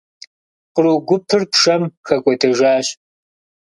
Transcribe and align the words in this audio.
Къру 0.73 0.93
гупыр 1.07 1.41
пшэм 1.51 1.83
хэкӏуэдэжащ. 2.07 2.87